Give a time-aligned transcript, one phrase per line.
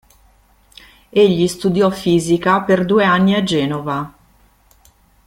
[1.11, 4.11] Egli studiò fisica per due anni a Genova.